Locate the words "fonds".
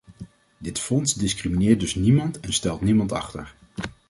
0.79-1.13